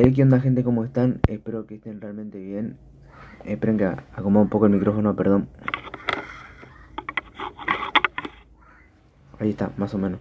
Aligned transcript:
Hey, 0.00 0.12
¿qué 0.14 0.22
onda 0.22 0.38
gente? 0.38 0.62
¿Cómo 0.62 0.84
están? 0.84 1.20
Espero 1.26 1.66
que 1.66 1.74
estén 1.74 2.00
realmente 2.00 2.38
bien. 2.38 2.76
Esperen 3.44 3.78
que 3.78 3.84
acomodo 3.84 4.44
un 4.44 4.48
poco 4.48 4.66
el 4.66 4.70
micrófono, 4.70 5.16
perdón. 5.16 5.48
Ahí 9.40 9.50
está, 9.50 9.72
más 9.76 9.92
o 9.94 9.98
menos. 9.98 10.20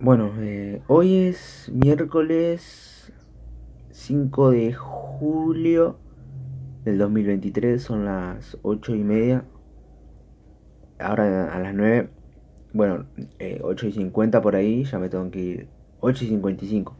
Bueno, 0.00 0.32
eh, 0.40 0.82
hoy 0.88 1.18
es 1.18 1.70
miércoles 1.72 3.12
5 3.92 4.50
de 4.50 4.72
julio 4.74 6.00
del 6.84 6.98
2023, 6.98 7.80
son 7.80 8.04
las 8.04 8.58
8 8.62 8.96
y 8.96 9.04
media. 9.04 9.44
Ahora 10.98 11.54
a 11.54 11.60
las 11.60 11.74
9, 11.74 12.10
bueno, 12.72 13.06
eh, 13.38 13.60
8 13.62 13.86
y 13.86 13.92
50 13.92 14.42
por 14.42 14.56
ahí, 14.56 14.82
ya 14.82 14.98
me 14.98 15.08
tengo 15.08 15.30
que 15.30 15.38
ir. 15.38 15.68
8 16.00 16.24
y 16.24 16.28
55 16.30 16.96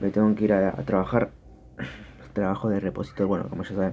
me 0.00 0.10
tengo 0.10 0.34
que 0.34 0.44
ir 0.44 0.52
a, 0.52 0.72
trabajar. 0.84 1.30
Trabajo 2.32 2.68
de 2.68 2.78
repositorio, 2.78 3.26
bueno, 3.26 3.48
como 3.48 3.64
ya 3.64 3.74
saben. 3.74 3.92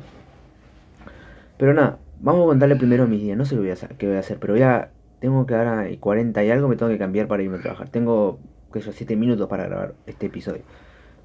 Pero 1.57 1.73
nada, 1.73 1.97
vamos 2.19 2.43
a 2.43 2.45
contarle 2.47 2.75
primero 2.75 3.07
mis 3.07 3.21
días. 3.21 3.37
No 3.37 3.45
sé 3.45 3.55
qué 3.55 3.61
voy 3.61 3.69
a 3.69 3.73
hacer, 3.73 3.95
qué 3.97 4.07
voy 4.07 4.17
a 4.17 4.21
pero 4.39 4.55
ya 4.55 4.91
tengo 5.19 5.45
que 5.45 5.55
ahora 5.55 5.87
40 5.99 6.43
y 6.43 6.51
algo 6.51 6.67
me 6.67 6.75
tengo 6.75 6.91
que 6.91 6.97
cambiar 6.97 7.27
para 7.27 7.41
irme 7.41 7.57
a 7.57 7.61
trabajar. 7.61 7.89
Tengo, 7.89 8.39
que 8.71 8.81
yo, 8.81 8.91
7 8.91 9.15
minutos 9.15 9.47
para 9.47 9.65
grabar 9.65 9.95
este 10.05 10.27
episodio. 10.27 10.61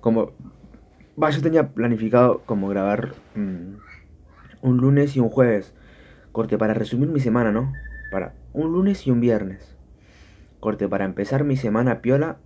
Como, 0.01 0.33
va, 1.23 1.31
yo 1.31 1.43
tenía 1.43 1.69
planificado 1.69 2.41
como 2.47 2.69
grabar 2.69 3.13
mm, 3.35 3.75
un 4.63 4.77
lunes 4.79 5.17
y 5.17 5.21
un 5.21 5.29
jueves. 5.29 5.75
Corte 6.33 6.57
para 6.57 6.75
resumir 6.75 7.09
mi 7.09 7.21
semana, 7.21 7.51
¿no? 7.51 7.73
Para 8.11 8.35
un 8.53 8.73
lunes 8.73 9.07
y 9.07 9.11
un 9.11 9.21
viernes. 9.21 9.77
Corte 10.61 10.89
para 10.89 11.05
empezar 11.05 11.45
mi 11.45 11.57
semana 11.57 12.01
piola 12.01 12.39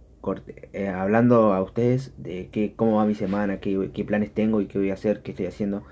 eh, 0.72 0.88
hablando 0.88 1.52
a 1.52 1.62
ustedes 1.62 2.12
de 2.16 2.48
qué, 2.50 2.72
cómo 2.74 2.96
va 2.96 3.04
mi 3.04 3.14
semana, 3.14 3.58
qué, 3.60 4.04
planes 4.06 4.32
tengo 4.32 4.60
y 4.60 4.66
qué 4.66 4.78
voy 4.78 4.90
a 4.90 4.94
hacer, 4.94 5.22
qué 5.22 5.32
estoy 5.32 5.46
haciendo 5.46 5.84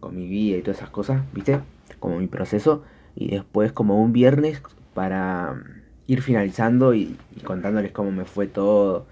con 0.00 0.16
mi 0.16 0.26
vida 0.26 0.56
y 0.56 0.62
todas 0.62 0.78
esas 0.78 0.90
cosas, 0.90 1.22
¿viste? 1.32 1.60
Como 1.98 2.18
mi 2.18 2.26
proceso. 2.26 2.84
Y 3.14 3.30
después 3.30 3.72
como 3.72 4.02
un 4.02 4.12
viernes 4.12 4.62
para 4.94 5.52
mm, 5.52 5.82
ir 6.08 6.22
finalizando 6.22 6.94
y, 6.94 7.16
contándoles 7.44 7.92
cómo 7.92 8.10
me 8.10 8.24
fue 8.24 8.46
todo, 8.46 9.06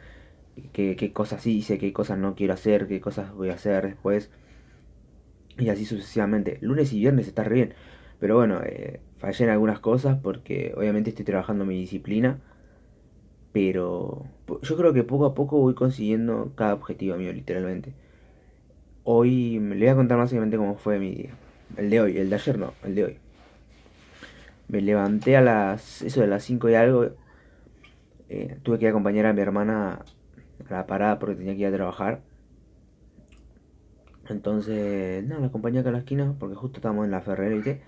qué, 0.73 0.97
qué, 0.97 1.13
cosas 1.13 1.47
hice, 1.47 1.79
qué 1.79 1.93
cosas 1.93 2.19
no 2.19 2.35
quiero 2.35 2.55
hacer, 2.55 2.89
qué 2.89 3.01
cosas 3.01 3.33
voy 3.35 3.51
a 3.51 3.55
hacer 3.55 3.87
después. 3.87 4.31
Y 5.59 5.69
así 5.71 5.85
sucesivamente. 5.85 6.59
Lunes 6.61 6.93
y 6.93 7.01
viernes 7.01 7.29
está 7.29 7.45
re 7.45 7.55
bien. 7.55 7.75
Pero 8.21 8.37
bueno, 8.37 8.61
eh, 8.65 9.01
fallé 9.19 9.45
en 9.45 9.51
algunas 9.51 9.81
cosas 9.81 10.19
porque 10.23 10.75
obviamente 10.77 11.11
estoy 11.11 11.25
trabajando 11.25 11.65
mi 11.65 11.79
disciplina 11.79 12.39
pero 13.53 14.27
yo 14.63 14.77
creo 14.77 14.93
que 14.93 15.05
poco 15.05 15.27
a 15.27 15.35
poco 15.35 15.59
voy 15.59 15.75
consiguiendo 15.75 16.53
cada 16.55 16.75
objetivo 16.75 17.17
mío, 17.17 17.33
literalmente. 17.33 17.93
Hoy 19.05 19.59
le 19.59 19.77
voy 19.77 19.89
a 19.89 19.95
contar 19.95 20.19
básicamente 20.19 20.57
cómo 20.57 20.77
fue 20.77 20.99
mi 20.99 21.15
día. 21.15 21.31
El 21.77 21.91
de 21.91 22.01
hoy, 22.01 22.19
el 22.19 22.31
de 22.31 22.37
ayer 22.37 22.59
no, 22.59 22.75
el 22.85 22.95
de 22.95 23.05
hoy. 23.05 23.19
Me 24.69 24.83
levanté 24.83 25.37
a 25.37 25.41
las. 25.41 26.03
eso 26.03 26.21
de 26.21 26.27
las 26.27 26.45
5 26.45 26.69
y 26.69 26.75
algo. 26.75 27.11
Eh, 28.29 28.59
tuve 28.63 28.79
que 28.79 28.89
acompañar 28.89 29.27
a 29.27 29.33
mi 29.33 29.41
hermana 29.41 30.05
a 30.69 30.73
la 30.73 30.87
parada 30.87 31.19
porque 31.19 31.37
tenía 31.37 31.55
que 31.55 31.61
ir 31.61 31.67
a 31.69 31.73
trabajar. 31.73 32.21
Entonces, 34.29 35.25
nada, 35.25 35.41
la 35.41 35.47
acompañé 35.47 35.79
acá 35.79 35.89
a 35.89 35.93
la 35.93 35.99
esquina 35.99 36.35
porque 36.39 36.55
justo 36.55 36.79
estábamos 36.79 37.07
en 37.07 37.13
la 37.13 37.23
ferrera, 37.23 37.55
¿viste? 37.55 37.81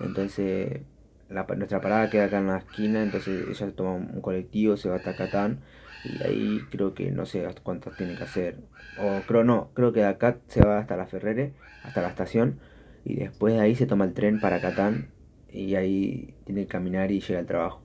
Entonces 0.00 0.82
nuestra 1.28 1.80
parada 1.80 2.10
queda 2.10 2.24
acá 2.24 2.38
en 2.38 2.46
la 2.46 2.58
esquina, 2.58 3.02
entonces 3.02 3.46
ella 3.48 3.72
toma 3.72 3.94
un 3.94 4.20
colectivo, 4.20 4.76
se 4.76 4.88
va 4.88 4.96
hasta 4.96 5.16
Catán 5.16 5.60
y 6.04 6.22
ahí 6.22 6.60
creo 6.70 6.94
que 6.94 7.10
no 7.10 7.26
sé 7.26 7.46
cuántas 7.62 7.96
tiene 7.96 8.16
que 8.16 8.24
hacer. 8.24 8.56
O 8.98 9.20
creo 9.26 9.44
no, 9.44 9.70
creo 9.74 9.92
que 9.92 10.00
de 10.00 10.06
acá 10.06 10.38
se 10.48 10.64
va 10.64 10.78
hasta 10.78 10.96
la 10.96 11.06
Ferrere, 11.06 11.52
hasta 11.84 12.02
la 12.02 12.08
estación 12.08 12.60
y 13.04 13.16
después 13.16 13.54
de 13.54 13.60
ahí 13.60 13.74
se 13.74 13.86
toma 13.86 14.04
el 14.04 14.14
tren 14.14 14.40
para 14.40 14.60
Catán 14.60 15.08
y 15.50 15.74
ahí 15.74 16.34
tiene 16.44 16.62
que 16.62 16.68
caminar 16.68 17.10
y 17.10 17.20
llega 17.20 17.40
al 17.40 17.46
trabajo. 17.46 17.82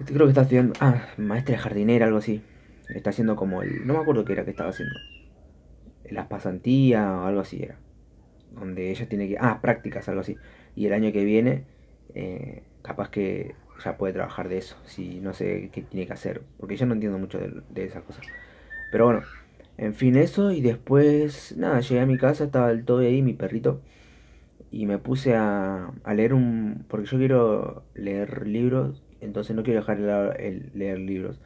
Este 0.00 0.12
creo 0.12 0.26
que 0.26 0.30
está 0.30 0.42
estudiando, 0.42 0.74
ah, 0.80 1.08
maestra 1.16 1.56
de 1.56 1.62
jardinera, 1.62 2.06
algo 2.06 2.18
así. 2.18 2.42
Está 2.88 3.10
haciendo 3.10 3.36
como 3.36 3.62
el, 3.62 3.86
no 3.86 3.94
me 3.94 4.00
acuerdo 4.00 4.24
qué 4.24 4.32
era 4.32 4.44
que 4.44 4.50
estaba 4.50 4.70
haciendo. 4.70 4.94
Las 6.10 6.26
pasantías 6.26 7.04
o 7.04 7.24
algo 7.24 7.40
así 7.40 7.62
era. 7.62 7.78
Donde 8.52 8.90
ella 8.90 9.08
tiene 9.08 9.28
que, 9.28 9.36
ah, 9.38 9.58
prácticas, 9.60 10.08
algo 10.08 10.20
así. 10.20 10.36
Y 10.74 10.86
el 10.86 10.92
año 10.92 11.12
que 11.12 11.24
viene 11.24 11.64
eh, 12.14 12.62
capaz 12.82 13.10
que 13.10 13.54
ya 13.84 13.96
puede 13.96 14.12
trabajar 14.12 14.48
de 14.48 14.58
eso, 14.58 14.76
si 14.84 15.20
no 15.20 15.32
sé 15.32 15.70
qué 15.72 15.82
tiene 15.82 16.06
que 16.06 16.12
hacer, 16.12 16.42
porque 16.58 16.76
yo 16.76 16.86
no 16.86 16.94
entiendo 16.94 17.18
mucho 17.18 17.38
de, 17.38 17.84
esas 17.84 18.02
cosas. 18.02 18.26
Pero 18.90 19.04
bueno, 19.04 19.22
en 19.76 19.94
fin, 19.94 20.16
eso, 20.16 20.50
y 20.50 20.60
después, 20.60 21.56
nada, 21.56 21.80
llegué 21.80 22.00
a 22.00 22.06
mi 22.06 22.18
casa, 22.18 22.44
estaba 22.44 22.70
el 22.70 22.84
todo 22.84 23.00
ahí, 23.00 23.22
mi 23.22 23.34
perrito, 23.34 23.80
y 24.70 24.86
me 24.86 24.98
puse 24.98 25.34
a, 25.34 25.92
a 26.04 26.14
leer 26.14 26.34
un... 26.34 26.84
porque 26.88 27.06
yo 27.06 27.18
quiero 27.18 27.84
leer 27.94 28.46
libros, 28.46 29.02
entonces 29.20 29.54
no 29.56 29.62
quiero 29.62 29.80
dejar 29.80 30.00
de 30.00 30.70
leer 30.74 30.98
libros, 30.98 31.40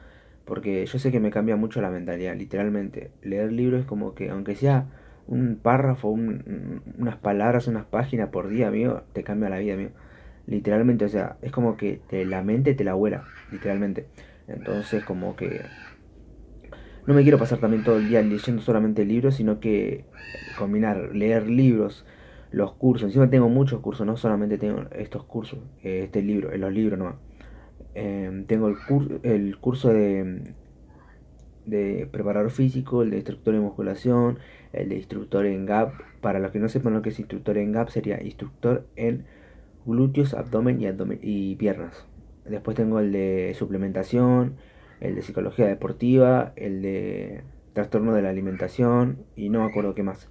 porque 0.45 0.85
yo 0.87 0.99
sé 0.99 1.13
que 1.13 1.21
me 1.21 1.31
cambia 1.31 1.57
mucho 1.57 1.81
la 1.81 1.91
mentalidad, 1.91 2.37
literalmente. 2.37 3.11
Leer 3.23 3.53
libros 3.53 3.81
es 3.81 3.87
como 3.87 4.15
que, 4.15 4.31
aunque 4.31 4.57
sea 4.57 4.87
un 5.27 5.57
párrafo, 5.57 6.09
unas 6.09 7.17
palabras, 7.17 7.69
unas 7.69 7.87
páginas 7.87 8.31
por 8.31 8.49
día, 8.49 8.69
amigo, 8.69 9.03
te 9.13 9.23
cambia 9.23 9.49
la 9.49 9.59
vida, 9.59 9.75
amigo. 9.75 9.91
Literalmente, 10.47 11.05
o 11.05 11.09
sea, 11.09 11.37
es 11.43 11.53
como 11.53 11.77
que 11.77 12.01
te, 12.09 12.25
la 12.25 12.43
mente 12.43 12.75
te 12.75 12.85
la 12.85 12.95
vuela, 12.95 13.25
literalmente. 13.51 14.07
Entonces, 14.49 15.05
como 15.05 15.37
que 15.37 15.63
no 17.07 17.15
me 17.15 17.23
quiero 17.23 17.39
pasar 17.39 17.59
también 17.59 17.83
todo 17.83 17.97
el 17.97 18.09
día 18.09 18.23
leyendo 18.23 18.63
solamente 18.63 19.05
libros, 19.05 19.37
sino 19.37 19.61
que 19.61 20.05
combinar, 20.59 21.15
leer 21.15 21.49
libros, 21.49 22.05
los 22.53 22.75
cursos. 22.75 23.07
Encima 23.07 23.29
tengo 23.29 23.49
muchos 23.49 23.81
cursos, 23.81 24.07
no 24.07 24.17
solamente 24.17 24.59
tengo 24.59 24.85
estos 24.93 25.25
cursos, 25.25 25.59
eh, 25.83 26.03
este 26.05 26.23
libro, 26.23 26.53
en 26.53 26.61
los 26.61 26.73
libros 26.73 26.99
no. 26.99 27.17
Em, 27.95 28.47
tengo 28.47 28.69
el, 28.69 28.77
el 29.23 29.59
curso 29.59 29.89
de, 29.89 30.55
de 31.67 32.09
preparador 32.11 32.51
físico, 32.51 33.03
el 33.03 33.11
de 33.11 33.17
instructor 33.17 33.55
en 33.55 33.63
musculación, 33.63 34.39
el 34.73 34.89
de 34.89 34.97
instructor 34.97 35.47
en 35.47 35.67
GAP. 35.67 35.95
Para 36.21 36.39
los 36.39 36.53
que 36.53 36.61
no 36.61 36.69
sepan 36.69 36.95
lo 36.95 37.03
que 37.03 37.11
es 37.11 37.19
instructor 37.19 37.59
en 37.59 37.73
GAP, 37.73 37.89
sería 37.89 38.23
instructor 38.23 38.87
en 38.97 39.27
glúteos, 39.85 40.35
abdomen 40.35 40.81
y, 40.81 40.87
abdomen 40.87 41.19
y 41.23 41.57
piernas. 41.57 42.07
Después 42.45 42.77
tengo 42.77 43.01
el 43.01 43.13
de 43.13 43.55
suplementación, 43.57 44.57
el 45.01 45.15
de 45.15 45.23
psicología 45.23 45.67
deportiva, 45.67 46.53
el 46.57 46.83
de 46.83 47.43
trastorno 47.73 48.15
de 48.15 48.23
la 48.23 48.31
alimentación 48.31 49.19
y 49.37 49.49
no 49.49 49.61
me 49.61 49.71
acuerdo 49.71 49.95
qué 49.95 50.03
más. 50.03 50.29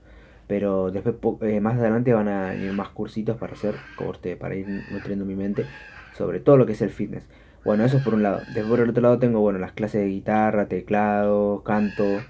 Pero 0.48 0.92
después 0.92 1.16
eh, 1.42 1.62
más 1.62 1.78
adelante 1.78 2.14
van 2.14 2.28
a 2.28 2.56
ir 2.56 2.74
más 2.74 2.90
cursitos 2.90 3.38
para 3.38 3.54
hacer 3.54 3.76
corte, 3.96 4.36
para 4.36 4.56
ir 4.56 4.68
nutriendo 4.92 5.26
mi 5.26 5.36
mente 5.36 5.66
sobre 6.14 6.40
todo 6.40 6.58
lo 6.58 6.66
que 6.66 6.74
es 6.74 6.82
el 6.82 6.90
fitness. 6.90 7.28
Bueno, 7.64 7.86
eso 7.86 7.98
es 7.98 8.04
por 8.04 8.14
un 8.14 8.24
lado. 8.24 8.40
Después 8.54 8.68
por 8.68 8.80
el 8.80 8.90
otro 8.90 9.04
lado 9.04 9.20
tengo, 9.20 9.40
bueno, 9.40 9.60
las 9.60 9.72
clases 9.72 10.02
de 10.02 10.08
guitarra, 10.08 10.68
teclado, 10.68 11.64
canto. 11.64 12.22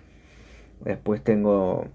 Después 0.81 1.23
tengo, 1.23 1.87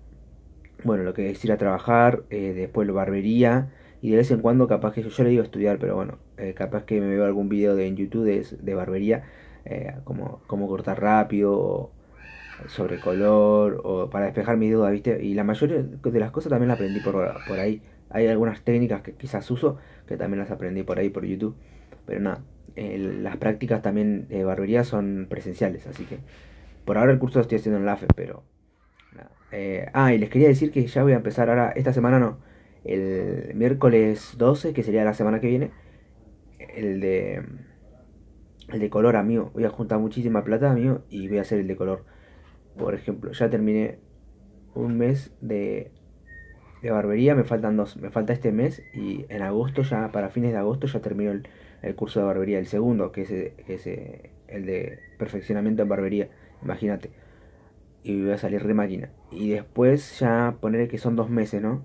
bueno, 0.84 1.04
lo 1.04 1.14
que 1.14 1.30
es 1.30 1.44
ir 1.44 1.52
a 1.52 1.58
trabajar. 1.58 2.22
Eh, 2.30 2.52
después 2.54 2.90
barbería 2.92 3.70
y 4.02 4.10
de 4.10 4.16
vez 4.16 4.30
en 4.30 4.40
cuando 4.40 4.68
capaz 4.68 4.92
que 4.92 5.02
yo, 5.02 5.08
yo 5.08 5.24
le 5.24 5.30
digo 5.30 5.42
estudiar, 5.42 5.78
pero 5.78 5.96
bueno, 5.96 6.18
eh, 6.36 6.54
capaz 6.54 6.84
que 6.84 7.00
me 7.00 7.08
veo 7.08 7.24
algún 7.24 7.48
video 7.48 7.74
de, 7.74 7.86
en 7.86 7.96
YouTube 7.96 8.24
de, 8.60 8.74
barbería, 8.74 9.24
eh, 9.64 9.94
como, 10.04 10.40
como 10.46 10.68
cortar 10.68 11.00
rápido, 11.00 11.90
sobre 12.68 13.00
color, 13.00 13.80
o 13.84 14.08
para 14.10 14.26
despejar 14.26 14.56
mi 14.56 14.70
duda, 14.70 14.90
¿viste? 14.90 15.22
Y 15.22 15.34
la 15.34 15.44
mayoría 15.44 15.82
de 15.82 16.20
las 16.20 16.30
cosas 16.30 16.50
también 16.50 16.68
las 16.68 16.76
aprendí 16.76 17.00
por, 17.00 17.14
por 17.46 17.58
ahí. 17.58 17.82
Hay 18.10 18.26
algunas 18.28 18.62
técnicas 18.62 19.02
que 19.02 19.12
quizás 19.12 19.50
uso, 19.50 19.78
que 20.06 20.16
también 20.16 20.40
las 20.40 20.50
aprendí 20.50 20.82
por 20.82 20.98
ahí, 20.98 21.10
por 21.10 21.24
YouTube. 21.24 21.56
Pero 22.06 22.20
nada, 22.20 22.42
las 22.76 23.36
prácticas 23.36 23.82
también 23.82 24.28
de 24.28 24.44
barbería 24.44 24.84
son 24.84 25.26
presenciales, 25.28 25.86
así 25.86 26.04
que 26.04 26.18
por 26.84 26.98
ahora 26.98 27.12
el 27.12 27.18
curso 27.18 27.38
lo 27.38 27.42
estoy 27.42 27.58
haciendo 27.58 27.78
en 27.78 27.86
la 27.86 27.94
AFE, 27.94 28.06
pero... 28.14 28.44
Nada. 29.14 29.30
Eh, 29.50 29.86
ah, 29.92 30.14
y 30.14 30.18
les 30.18 30.30
quería 30.30 30.48
decir 30.48 30.70
que 30.70 30.86
ya 30.86 31.02
voy 31.02 31.12
a 31.12 31.16
empezar 31.16 31.48
ahora, 31.48 31.72
esta 31.74 31.92
semana 31.92 32.18
no, 32.18 32.38
el 32.86 33.54
miércoles 33.54 34.34
12, 34.38 34.72
que 34.72 34.82
sería 34.82 35.04
la 35.04 35.14
semana 35.14 35.40
que 35.40 35.48
viene, 35.48 35.70
el 36.58 37.00
de 37.00 37.42
el 38.68 38.80
de 38.80 38.90
color, 38.90 39.16
amigo. 39.16 39.50
Voy 39.54 39.64
a 39.64 39.70
juntar 39.70 39.98
muchísima 39.98 40.44
plata, 40.44 40.70
amigo, 40.70 41.02
y 41.08 41.28
voy 41.28 41.38
a 41.38 41.42
hacer 41.42 41.60
el 41.60 41.68
de 41.68 41.76
color. 41.76 42.04
Por 42.76 42.94
ejemplo, 42.94 43.32
ya 43.32 43.48
terminé 43.48 43.98
un 44.74 44.98
mes 44.98 45.32
de, 45.40 45.92
de 46.82 46.90
barbería, 46.90 47.34
me 47.34 47.44
faltan 47.44 47.76
dos. 47.76 47.96
Me 47.96 48.10
falta 48.10 48.32
este 48.32 48.52
mes 48.52 48.82
y 48.94 49.24
en 49.28 49.42
agosto, 49.42 49.82
ya 49.82 50.10
para 50.12 50.30
fines 50.30 50.52
de 50.52 50.58
agosto, 50.58 50.86
ya 50.86 51.00
termino 51.00 51.30
el, 51.30 51.48
el 51.82 51.94
curso 51.94 52.20
de 52.20 52.26
barbería. 52.26 52.58
El 52.58 52.66
segundo, 52.66 53.12
que 53.12 53.22
es, 53.22 53.28
que 53.28 53.74
es 53.74 53.86
el 54.48 54.66
de 54.66 54.98
perfeccionamiento 55.18 55.82
en 55.82 55.88
barbería. 55.88 56.28
Imagínate. 56.62 57.10
Y 58.02 58.22
voy 58.22 58.32
a 58.32 58.38
salir 58.38 58.66
de 58.66 58.74
máquina. 58.74 59.10
Y 59.30 59.50
después 59.50 60.18
ya 60.20 60.56
poner 60.60 60.88
que 60.88 60.98
son 60.98 61.16
dos 61.16 61.30
meses, 61.30 61.62
¿no? 61.62 61.84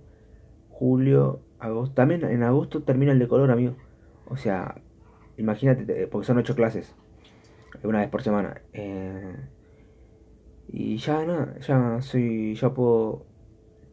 Julio, 0.81 1.41
agosto. 1.59 1.93
También 1.93 2.23
en 2.23 2.41
agosto 2.41 2.81
termina 2.81 3.11
el 3.11 3.19
de 3.19 3.27
color, 3.27 3.51
amigo. 3.51 3.75
O 4.27 4.35
sea, 4.35 4.81
imagínate, 5.37 6.07
porque 6.07 6.25
son 6.25 6.39
ocho 6.39 6.55
clases, 6.55 6.95
una 7.83 7.99
vez 7.99 8.09
por 8.09 8.23
semana. 8.23 8.61
Eh, 8.73 9.35
Y 10.69 10.97
ya 10.97 11.25
nada, 11.25 11.59
ya 11.59 12.01
soy, 12.01 12.55
ya 12.55 12.73
puedo 12.73 13.25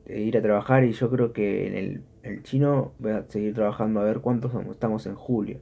eh, 0.07 0.21
ir 0.23 0.37
a 0.39 0.43
trabajar 0.43 0.85
y 0.85 0.93
yo 0.93 1.11
creo 1.11 1.33
que 1.33 1.67
en 1.67 1.75
el, 2.23 2.43
chino 2.43 2.93
voy 2.99 3.13
a 3.13 3.25
seguir 3.29 3.55
trabajando 3.55 4.01
a 4.01 4.05
ver 4.05 4.21
cuántos 4.21 4.53
estamos 4.71 5.07
en 5.07 5.15
julio. 5.15 5.59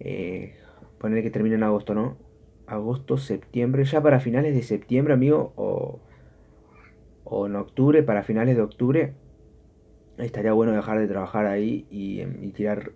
Eh, 0.00 0.54
poner 0.98 1.22
que 1.22 1.30
termine 1.30 1.56
en 1.56 1.64
agosto, 1.64 1.94
¿no? 1.94 2.16
Agosto, 2.66 3.18
septiembre, 3.18 3.84
ya 3.84 4.00
para 4.02 4.20
finales 4.20 4.54
de 4.54 4.62
septiembre, 4.62 5.14
amigo, 5.14 5.52
o 5.56 7.46
en 7.46 7.56
octubre, 7.56 8.02
para 8.02 8.22
finales 8.22 8.56
de 8.56 8.62
octubre, 8.62 9.14
estaría 10.18 10.52
bueno 10.52 10.72
dejar 10.72 10.98
de 10.98 11.08
trabajar 11.08 11.46
ahí 11.46 11.86
y, 11.90 12.22
y 12.22 12.50
tirar 12.52 12.92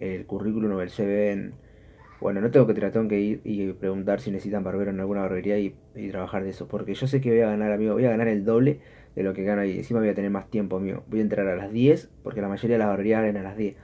el 0.00 0.26
currículum 0.26 0.72
o 0.72 0.80
el 0.80 0.90
CV 0.90 1.32
en, 1.32 1.54
bueno, 2.24 2.40
no 2.40 2.50
tengo 2.50 2.66
que 2.66 2.72
tirar, 2.72 2.90
tengo 2.90 3.06
que 3.06 3.20
ir 3.20 3.40
y 3.44 3.70
preguntar 3.72 4.18
si 4.18 4.30
necesitan 4.30 4.64
barbero 4.64 4.90
en 4.90 4.98
alguna 4.98 5.20
barbería 5.20 5.58
y, 5.58 5.74
trabajar 6.10 6.42
de 6.42 6.50
eso. 6.50 6.66
Porque 6.68 6.94
yo 6.94 7.06
sé 7.06 7.20
que 7.20 7.28
voy 7.28 7.40
a 7.40 7.48
ganar, 7.48 7.70
amigo, 7.70 7.92
voy 7.92 8.06
a 8.06 8.10
ganar 8.10 8.28
el 8.28 8.46
doble 8.46 8.80
de 9.14 9.22
lo 9.22 9.34
que 9.34 9.44
gano 9.44 9.60
ahí. 9.60 9.76
Encima 9.76 10.00
voy 10.00 10.08
a 10.08 10.14
tener 10.14 10.30
más 10.30 10.48
tiempo, 10.48 10.78
amigo. 10.78 11.04
Voy 11.08 11.18
a 11.18 11.22
entrar 11.22 11.46
a 11.46 11.54
las 11.54 11.70
10, 11.70 12.10
porque 12.22 12.40
la 12.40 12.48
mayoría 12.48 12.76
de 12.76 12.78
las 12.78 12.88
barberías 12.88 13.22
ganan 13.22 13.44
a 13.44 13.48
las 13.50 13.58
10. 13.58 13.76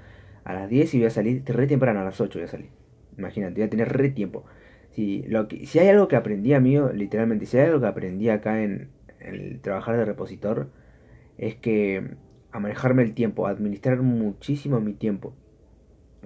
A 0.44 0.54
las 0.54 0.70
10 0.70 0.94
y 0.94 0.98
voy 1.00 1.06
a 1.06 1.10
salir 1.10 1.42
re 1.44 1.66
temprano, 1.66 2.00
a 2.00 2.04
las 2.04 2.18
8 2.18 2.38
voy 2.38 2.44
a 2.44 2.48
salir. 2.48 2.70
Imagínate, 3.18 3.54
voy 3.56 3.62
a 3.64 3.68
tener 3.68 3.88
re 3.90 4.08
tiempo. 4.08 4.46
Si, 4.92 5.22
lo 5.24 5.46
que, 5.46 5.66
si 5.66 5.78
hay 5.78 5.88
algo 5.88 6.08
que 6.08 6.16
aprendí, 6.16 6.54
amigo, 6.54 6.90
literalmente, 6.94 7.44
si 7.44 7.58
hay 7.58 7.66
algo 7.66 7.80
que 7.80 7.88
aprendí 7.88 8.30
acá 8.30 8.62
en, 8.62 8.88
el 9.20 9.60
trabajar 9.60 9.98
de 9.98 10.06
repositor, 10.06 10.70
es 11.36 11.56
que 11.56 12.14
a 12.52 12.60
manejarme 12.60 13.02
el 13.02 13.14
tiempo, 13.14 13.46
a 13.46 13.50
administrar 13.50 14.02
muchísimo 14.02 14.80
mi 14.80 14.94
tiempo. 14.94 15.34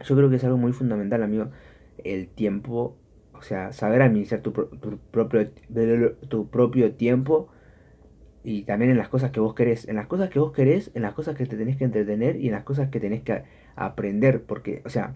Yo 0.05 0.17
creo 0.17 0.29
que 0.31 0.37
es 0.37 0.45
algo 0.45 0.57
muy 0.57 0.73
fundamental, 0.73 1.23
amigo 1.23 1.51
el 2.03 2.29
tiempo, 2.29 2.97
o 3.33 3.43
sea, 3.43 3.73
saber 3.73 4.03
administrar 4.03 4.41
tu, 4.43 4.53
propio, 4.53 5.51
tu 6.29 6.49
propio 6.49 6.93
tiempo 6.95 7.49
y 8.43 8.63
también 8.63 8.91
en 8.91 8.99
las 8.99 9.09
cosas 9.09 9.31
que 9.31 9.41
vos 9.41 9.55
querés, 9.55 9.89
en 9.89 9.97
las 9.97 10.07
cosas 10.07 10.31
que 10.31 10.39
vos 10.39 10.53
querés, 10.53 10.91
en 10.95 11.03
las 11.03 11.15
cosas 11.15 11.37
que 11.37 11.47
te 11.47 11.57
tenés 11.57 11.77
que 11.77 11.85
entretener 11.85 12.37
y 12.37 12.47
en 12.47 12.53
las 12.53 12.65
cosas 12.65 12.91
que 12.91 13.01
tenés 13.01 13.23
que 13.23 13.43
aprender, 13.77 14.43
porque, 14.43 14.83
o 14.85 14.91
sea, 14.91 15.15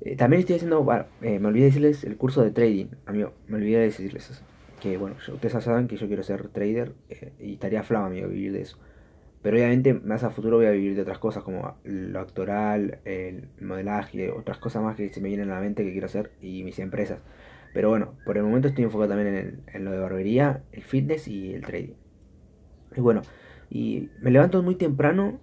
eh, 0.00 0.16
también 0.16 0.40
estoy 0.40 0.56
haciendo, 0.56 0.86
eh, 1.22 1.38
me 1.38 1.48
olvidé 1.48 1.66
decirles 1.66 2.04
el 2.04 2.16
curso 2.16 2.42
de 2.42 2.50
trading, 2.50 2.86
amigo, 3.06 3.32
me 3.48 3.56
olvidé 3.56 3.78
de 3.78 3.84
decirles 3.84 4.30
eso, 4.30 4.44
que 4.80 4.96
bueno, 4.96 5.16
ustedes 5.16 5.52
ya 5.52 5.60
saben 5.60 5.88
que 5.88 5.96
yo 5.96 6.06
quiero 6.06 6.22
ser 6.22 6.48
trader 6.48 6.94
eh, 7.10 7.32
y 7.40 7.54
estaría 7.54 7.82
flama, 7.82 8.06
amigo, 8.06 8.28
vivir 8.28 8.52
de 8.52 8.62
eso. 8.62 8.78
Pero 9.42 9.56
obviamente 9.56 9.94
más 9.94 10.24
a 10.24 10.30
futuro 10.30 10.56
voy 10.56 10.66
a 10.66 10.70
vivir 10.70 10.96
de 10.96 11.02
otras 11.02 11.18
cosas 11.18 11.44
como 11.44 11.76
lo 11.84 12.20
actoral, 12.20 12.98
el 13.04 13.48
modelaje, 13.60 14.30
otras 14.30 14.58
cosas 14.58 14.82
más 14.82 14.96
que 14.96 15.08
se 15.10 15.20
me 15.20 15.28
vienen 15.28 15.50
a 15.50 15.54
la 15.54 15.60
mente 15.60 15.84
que 15.84 15.92
quiero 15.92 16.06
hacer 16.06 16.32
y 16.40 16.64
mis 16.64 16.78
empresas. 16.78 17.20
Pero 17.72 17.90
bueno, 17.90 18.14
por 18.24 18.36
el 18.36 18.42
momento 18.42 18.68
estoy 18.68 18.84
enfocado 18.84 19.10
también 19.10 19.62
en, 19.66 19.84
lo 19.84 19.92
de 19.92 19.98
barbería, 19.98 20.64
el 20.72 20.82
fitness 20.82 21.28
y 21.28 21.54
el 21.54 21.62
trading. 21.62 21.94
Y 22.96 23.00
bueno, 23.00 23.22
y 23.70 24.10
me 24.20 24.30
levanto 24.30 24.62
muy 24.62 24.74
temprano, 24.74 25.38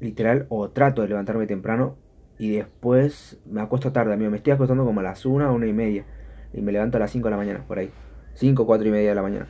literal, 0.00 0.46
o 0.48 0.70
trato 0.70 1.02
de 1.02 1.08
levantarme 1.08 1.46
temprano 1.46 1.98
y 2.38 2.56
después 2.56 3.40
me 3.46 3.60
acuesto 3.60 3.92
tarde, 3.92 4.14
amigo. 4.14 4.30
Me 4.30 4.38
estoy 4.38 4.52
acostando 4.52 4.84
como 4.84 5.00
a 5.00 5.02
las 5.02 5.24
1, 5.24 5.52
una 5.52 5.66
y 5.66 5.72
media. 5.72 6.04
Y 6.52 6.60
me 6.62 6.72
levanto 6.72 6.96
a 6.96 7.00
las 7.00 7.10
5 7.10 7.26
de 7.26 7.30
la 7.30 7.36
mañana, 7.36 7.64
por 7.66 7.78
ahí. 7.78 7.90
5, 8.34 8.66
4 8.66 8.88
y 8.88 8.90
media 8.90 9.10
de 9.10 9.14
la 9.14 9.22
mañana. 9.22 9.46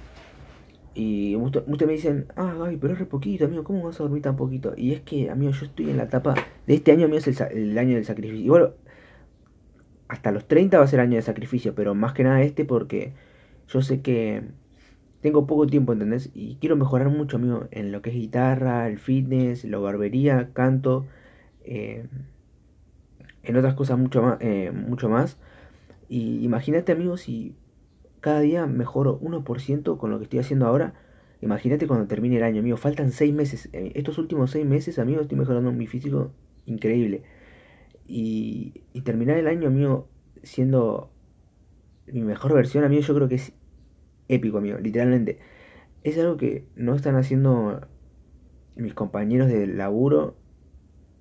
Y 0.95 1.37
muchos 1.37 1.67
me 1.67 1.93
dicen, 1.93 2.27
ah, 2.37 2.55
Gaby, 2.57 2.77
pero 2.77 2.93
es 2.93 3.01
re 3.01 3.07
poquito, 3.07 3.47
amigo, 3.47 3.65
¿cómo 3.65 3.83
vas 3.83 3.99
a 3.99 4.05
dormir 4.05 4.23
tan 4.23 4.37
poquito? 4.37 4.75
Y 4.77 4.93
es 4.93 5.01
que, 5.01 5.29
amigo, 5.29 5.51
yo 5.51 5.67
estoy 5.67 5.91
en 5.91 5.97
la 5.97 6.05
etapa 6.05 6.35
de 6.67 6.75
este 6.75 6.93
año, 6.93 7.07
amigo, 7.07 7.19
es 7.19 7.41
el, 7.41 7.77
año 7.79 7.97
del 7.97 8.05
sacrificio. 8.05 8.45
Igual, 8.45 8.75
hasta 10.09 10.31
los 10.31 10.47
30 10.47 10.79
va 10.79 10.85
a 10.85 10.87
ser 10.87 11.01
año 11.01 11.17
de 11.17 11.23
sacrificio, 11.23 11.75
pero 11.75 11.95
más 11.95 12.13
que 12.13 12.23
nada 12.23 12.43
este 12.43 12.65
porque 12.65 13.13
yo 13.69 13.83
sé 13.83 14.03
que 14.03 14.43
tengo 15.21 15.47
poco 15.47 15.67
tiempo, 15.67 15.93
¿entendés? 15.93 16.31
Y 16.35 16.57
quiero 16.61 16.77
mejorar 16.77 17.09
mucho, 17.09 17.39
amigo, 17.39 17.67
en 17.73 17.91
lo 17.91 18.03
que 18.03 18.11
es 18.11 18.17
guitarra, 18.17 18.87
el 18.89 18.99
fitness, 18.99 19.65
la 19.65 19.79
barbería, 19.79 20.51
canto, 20.53 21.07
eh, 21.65 22.07
en 23.43 23.57
otras 23.57 23.75
cosas 23.75 23.99
mucho 23.99 24.23
más, 24.23 24.37
eh, 24.41 24.71
mucho 24.71 25.09
más. 25.09 25.39
Y 26.09 26.45
imagínate, 26.45 26.93
amigo, 26.93 27.17
si 27.17 27.55
cada 28.25 28.41
día 28.41 28.67
mejoro 28.67 29.21
1% 29.21 29.99
con 29.99 30.11
lo 30.11 30.17
que 30.17 30.25
estoy 30.25 30.39
haciendo 30.39 30.67
ahora. 30.67 30.95
Imagínate 31.43 31.87
cuando 31.87 32.07
termine 32.07 32.39
el 32.39 32.43
año, 32.43 32.61
amigo. 32.61 32.79
Faltan 32.79 33.11
6 33.11 33.35
meses. 33.35 33.69
Eh, 33.75 33.93
estos 33.97 34.17
últimos 34.17 34.51
6 34.53 34.65
meses, 34.65 34.99
amigo, 34.99 35.21
estoy 35.21 35.37
mejorando 35.37 35.71
mi 35.73 35.87
físico 35.87 36.33
increíble. 36.65 37.23
Y, 38.07 38.81
y 38.95 39.03
terminar 39.03 39.37
el 39.37 39.47
año, 39.47 39.69
amigo, 39.69 40.09
siendo 40.43 41.11
mi 42.07 42.23
mejor 42.23 42.55
versión, 42.55 42.83
amigo, 42.83 43.03
yo 43.03 43.15
creo 43.15 43.29
que 43.29 43.35
es 43.35 43.53
épico, 44.29 44.57
amigo. 44.57 44.79
Literalmente. 44.79 45.39
Es 46.03 46.17
algo 46.19 46.39
que 46.39 46.67
no 46.77 46.95
están 46.95 47.17
haciendo 47.17 47.87
mis 48.75 48.95
compañeros 48.95 49.49
de 49.49 49.67
laburo, 49.67 50.39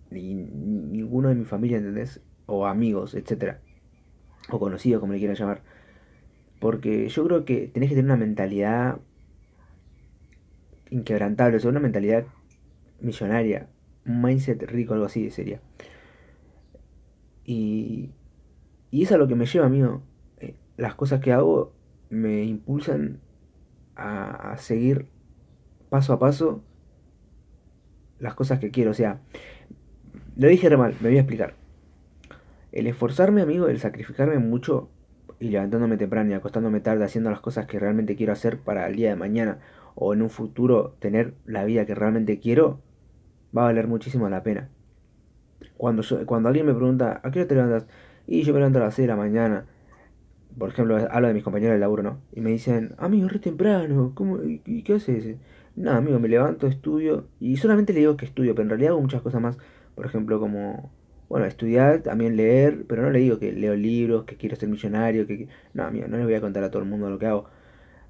ni 0.09 0.35
ninguno 0.35 1.27
de 1.27 1.35
mi 1.35 1.43
familia, 1.43 1.79
¿entendés? 1.79 2.21
O 2.45 2.65
amigos, 2.65 3.13
etcétera. 3.13 3.59
O 4.49 4.57
conocidos, 4.57 5.01
como 5.01 5.11
le 5.11 5.19
quieran 5.19 5.35
llamar. 5.35 5.72
Porque 6.63 7.09
yo 7.09 7.25
creo 7.25 7.43
que 7.43 7.67
tenés 7.67 7.89
que 7.89 7.95
tener 7.95 8.05
una 8.05 8.15
mentalidad 8.15 9.01
inquebrantable, 10.89 11.57
o 11.57 11.59
sea, 11.59 11.69
una 11.69 11.81
mentalidad 11.81 12.23
millonaria, 13.01 13.67
un 14.05 14.21
mindset 14.21 14.63
rico, 14.63 14.93
algo 14.93 15.07
así 15.07 15.29
sería. 15.29 15.59
Y, 17.43 18.11
y 18.91 19.03
es 19.03 19.11
a 19.11 19.17
lo 19.17 19.27
que 19.27 19.35
me 19.35 19.45
lleva, 19.45 19.65
amigo. 19.65 20.03
Eh, 20.37 20.55
las 20.77 20.95
cosas 20.95 21.19
que 21.19 21.33
hago 21.33 21.73
me 22.09 22.45
impulsan 22.45 23.19
a, 23.97 24.53
a 24.53 24.57
seguir 24.57 25.07
paso 25.89 26.13
a 26.13 26.19
paso 26.19 26.63
las 28.19 28.35
cosas 28.35 28.59
que 28.59 28.71
quiero. 28.71 28.91
O 28.91 28.93
sea, 28.93 29.19
lo 30.37 30.47
dije 30.47 30.69
re 30.69 30.77
mal, 30.77 30.95
me 31.01 31.09
voy 31.09 31.17
a 31.17 31.21
explicar. 31.23 31.55
El 32.71 32.87
esforzarme, 32.87 33.41
amigo, 33.41 33.67
el 33.67 33.81
sacrificarme 33.81 34.39
mucho 34.39 34.89
y 35.39 35.49
levantándome 35.49 35.97
temprano 35.97 36.31
y 36.31 36.33
acostándome 36.33 36.79
tarde 36.79 37.05
haciendo 37.05 37.29
las 37.29 37.39
cosas 37.39 37.65
que 37.65 37.79
realmente 37.79 38.15
quiero 38.15 38.33
hacer 38.33 38.59
para 38.59 38.87
el 38.87 38.95
día 38.95 39.09
de 39.09 39.15
mañana 39.15 39.59
o 39.95 40.13
en 40.13 40.21
un 40.21 40.29
futuro 40.29 40.95
tener 40.99 41.33
la 41.45 41.63
vida 41.65 41.85
que 41.85 41.95
realmente 41.95 42.39
quiero, 42.39 42.79
va 43.55 43.63
a 43.63 43.65
valer 43.65 43.87
muchísimo 43.87 44.29
la 44.29 44.43
pena. 44.43 44.69
Cuando, 45.77 46.03
cuando 46.25 46.49
alguien 46.49 46.65
me 46.65 46.73
pregunta, 46.73 47.21
¿a 47.23 47.31
qué 47.31 47.39
hora 47.39 47.47
te 47.47 47.55
levantas? 47.55 47.87
Y 48.27 48.43
yo 48.43 48.53
me 48.53 48.59
levanto 48.59 48.79
a 48.79 48.83
las 48.83 48.95
6 48.95 49.07
de 49.07 49.13
la 49.13 49.17
mañana. 49.17 49.65
Por 50.57 50.69
ejemplo, 50.69 50.97
hablo 51.09 51.27
de 51.27 51.33
mis 51.33 51.43
compañeros 51.43 51.73
de 51.73 51.79
laburo, 51.79 52.03
¿no? 52.03 52.19
Y 52.31 52.41
me 52.41 52.51
dicen, 52.51 52.95
amigo, 52.97 53.27
re 53.27 53.39
temprano, 53.39 54.11
¿cómo, 54.13 54.39
y, 54.43 54.83
qué 54.83 54.93
haces? 54.93 55.37
Nada, 55.75 55.97
amigo, 55.97 56.19
me 56.19 56.27
levanto, 56.27 56.67
estudio, 56.67 57.25
y 57.39 57.57
solamente 57.57 57.93
le 57.93 58.01
digo 58.01 58.17
que 58.17 58.25
estudio, 58.25 58.53
pero 58.53 58.63
en 58.63 58.69
realidad 58.69 58.91
hago 58.91 59.01
muchas 59.01 59.21
cosas 59.21 59.41
más. 59.41 59.57
Por 59.95 60.05
ejemplo, 60.05 60.39
como 60.39 60.91
bueno, 61.33 61.47
estudiar, 61.47 62.03
también 62.03 62.37
leer, 62.37 62.85
pero 62.87 63.01
no 63.01 63.09
le 63.09 63.17
digo 63.17 63.39
que 63.39 63.51
leo 63.53 63.75
libros, 63.75 64.25
que 64.25 64.37
quiero 64.37 64.55
ser 64.55 64.69
millonario, 64.69 65.25
que... 65.25 65.47
No, 65.73 65.81
amigo, 65.83 66.07
no 66.07 66.17
les 66.17 66.27
voy 66.27 66.35
a 66.35 66.41
contar 66.41 66.63
a 66.63 66.69
todo 66.69 66.83
el 66.83 66.87
mundo 66.87 67.09
lo 67.09 67.17
que 67.17 67.25
hago. 67.25 67.45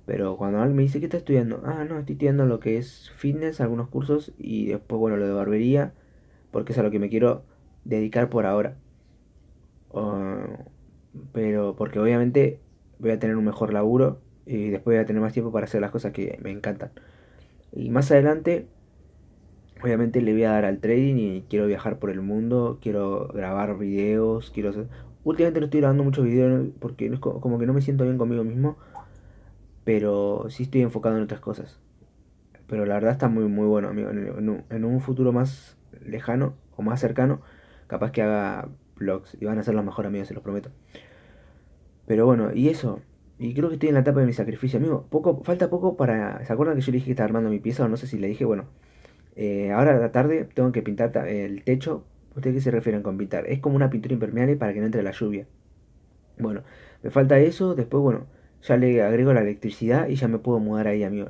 Pero 0.05 0.35
cuando 0.35 0.59
alguien 0.59 0.75
me 0.75 0.83
dice, 0.83 0.99
¿qué 0.99 1.05
está 1.05 1.15
estudiando? 1.19 1.61
Ah, 1.65 1.85
no, 1.85 1.99
estoy 1.99 2.15
estudiando 2.15 2.45
lo 2.45 2.59
que 2.59 2.77
es 2.77 3.11
fitness, 3.15 3.61
algunos 3.61 3.87
cursos, 3.87 4.33
y 4.37 4.65
después, 4.67 4.99
bueno, 4.99 5.15
lo 5.15 5.25
de 5.25 5.31
barbería, 5.31 5.93
porque 6.51 6.73
es 6.73 6.79
a 6.79 6.83
lo 6.83 6.91
que 6.91 6.99
me 6.99 7.07
quiero 7.07 7.45
dedicar 7.85 8.29
por 8.29 8.45
ahora. 8.45 8.75
pero 11.31 11.75
porque 11.77 11.99
obviamente 11.99 12.59
voy 12.99 13.11
a 13.11 13.19
tener 13.19 13.37
un 13.37 13.45
mejor 13.45 13.71
laburo 13.73 14.19
y 14.45 14.69
después 14.69 14.97
voy 14.97 15.01
a 15.01 15.05
tener 15.05 15.21
más 15.21 15.31
tiempo 15.31 15.53
para 15.53 15.65
hacer 15.65 15.79
las 15.79 15.91
cosas 15.91 16.11
que 16.11 16.37
me 16.41 16.51
encantan. 16.51 16.91
Y 17.71 17.89
más 17.89 18.11
adelante 18.11 18.67
obviamente 19.83 20.21
le 20.21 20.31
voy 20.31 20.43
a 20.45 20.51
dar 20.51 20.65
al 20.65 20.79
trading 20.79 21.15
y 21.17 21.41
quiero 21.49 21.67
viajar 21.67 21.99
por 21.99 22.09
el 22.09 22.21
mundo, 22.21 22.79
quiero 22.81 23.27
grabar 23.27 23.77
videos, 23.77 24.49
quiero 24.51 24.69
hacer... 24.69 24.87
Últimamente 25.25 25.59
no 25.59 25.65
estoy 25.65 25.81
grabando 25.81 26.03
muchos 26.03 26.25
videos 26.25 26.69
porque 26.79 27.07
es 27.07 27.19
como 27.19 27.59
que 27.59 27.65
no 27.65 27.73
me 27.73 27.81
siento 27.81 28.05
bien 28.05 28.17
conmigo 28.17 28.43
mismo, 28.45 28.77
pero 29.83 30.45
sí 30.49 30.63
estoy 30.63 30.81
enfocado 30.81 31.17
en 31.17 31.23
otras 31.23 31.41
cosas. 31.41 31.79
Pero 32.67 32.85
la 32.85 32.95
verdad 32.95 33.11
está 33.11 33.27
muy 33.27 33.45
muy 33.45 33.67
bueno, 33.67 33.89
amigo. 33.89 34.09
En, 34.09 34.85
un, 34.85 35.01
futuro 35.01 35.33
más 35.33 35.77
lejano 36.05 36.55
o 36.77 36.81
más 36.81 36.99
cercano, 37.01 37.41
capaz 37.87 38.11
que 38.11 38.21
haga 38.21 38.69
vlogs 38.95 39.37
y 39.39 39.45
van 39.45 39.59
a 39.59 39.63
ser 39.63 39.75
los 39.75 39.83
mejores 39.83 40.09
amigos, 40.09 40.29
se 40.29 40.33
los 40.33 40.43
prometo. 40.43 40.71
Pero 42.05 42.25
bueno, 42.25 42.53
y 42.53 42.69
eso. 42.69 43.01
Y 43.37 43.53
creo 43.53 43.67
que 43.69 43.75
estoy 43.75 43.89
en 43.89 43.95
la 43.95 44.01
etapa 44.01 44.21
de 44.21 44.27
mi 44.27 44.33
sacrificio, 44.33 44.79
amigo. 44.79 45.07
Poco, 45.09 45.43
falta 45.43 45.69
poco 45.69 45.97
para. 45.97 46.45
¿Se 46.45 46.53
acuerdan 46.53 46.75
que 46.75 46.81
yo 46.81 46.91
le 46.91 46.97
dije 46.97 47.05
que 47.05 47.11
estaba 47.11 47.25
armando 47.25 47.49
mi 47.49 47.59
pieza? 47.59 47.85
O 47.85 47.87
no 47.89 47.97
sé 47.97 48.07
si 48.07 48.17
le 48.17 48.27
dije, 48.27 48.45
bueno. 48.45 48.65
Eh, 49.35 49.71
ahora 49.71 49.95
a 49.95 49.99
la 49.99 50.11
tarde 50.11 50.47
tengo 50.53 50.71
que 50.71 50.81
pintar 50.81 51.15
el 51.27 51.63
techo. 51.63 52.05
¿Ustedes 52.35 52.55
qué 52.55 52.61
se 52.61 52.71
refieren 52.71 53.03
con 53.03 53.17
pintar? 53.17 53.47
Es 53.47 53.59
como 53.59 53.75
una 53.75 53.89
pintura 53.89 54.13
impermeable 54.13 54.55
para 54.55 54.73
que 54.73 54.79
no 54.79 54.85
entre 54.85 55.03
la 55.03 55.11
lluvia. 55.11 55.47
Bueno, 56.37 56.63
me 57.03 57.09
falta 57.09 57.39
eso. 57.39 57.75
Después, 57.75 58.01
bueno, 58.01 58.25
ya 58.61 58.77
le 58.77 59.01
agrego 59.01 59.33
la 59.33 59.41
electricidad 59.41 60.07
y 60.07 60.15
ya 60.15 60.27
me 60.27 60.39
puedo 60.39 60.59
mudar 60.59 60.87
ahí, 60.87 61.03
amigo. 61.03 61.29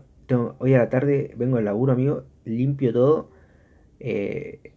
hoy 0.60 0.74
a 0.74 0.78
la 0.80 0.90
tarde 0.90 1.34
vengo 1.38 1.58
al 1.58 1.66
laburo, 1.66 1.94
amigo. 1.94 2.26
Limpio 2.46 2.94
todo. 2.94 3.32
Eh, 4.00 4.74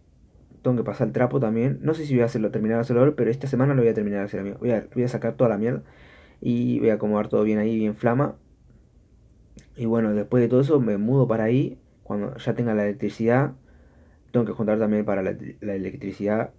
tengo 0.61 0.77
que 0.77 0.83
pasar 0.83 1.07
el 1.07 1.13
trapo 1.13 1.39
también. 1.39 1.79
No 1.81 1.93
sé 1.93 2.05
si 2.05 2.13
voy 2.13 2.23
a 2.23 2.25
hacerlo, 2.25 2.51
terminar 2.51 2.77
de 2.77 2.81
hacerlo 2.81 3.01
ahora, 3.01 3.15
pero 3.15 3.31
esta 3.31 3.47
semana 3.47 3.73
lo 3.73 3.81
voy 3.81 3.89
a 3.89 3.93
terminar 3.93 4.19
de 4.19 4.25
hacer, 4.25 4.39
amigo. 4.41 4.57
Voy 4.59 4.71
a, 4.71 4.87
voy 4.93 5.03
a 5.03 5.07
sacar 5.07 5.35
toda 5.35 5.49
la 5.49 5.57
mierda 5.57 5.83
y 6.41 6.79
voy 6.79 6.89
a 6.89 6.95
acomodar 6.95 7.29
todo 7.29 7.43
bien 7.43 7.59
ahí, 7.59 7.77
bien 7.77 7.95
flama. 7.95 8.35
Y 9.75 9.85
bueno, 9.85 10.13
después 10.13 10.41
de 10.41 10.49
todo 10.49 10.61
eso 10.61 10.79
me 10.79 10.97
mudo 10.97 11.27
para 11.27 11.45
ahí. 11.45 11.79
Cuando 12.07 12.37
ya 12.37 12.53
tenga 12.55 12.73
la 12.73 12.85
electricidad, 12.85 13.51
tengo 14.31 14.45
que 14.45 14.53
juntar 14.53 14.79
también 14.79 15.03
para 15.03 15.21
la, 15.21 15.31
electricidad. 15.61 16.53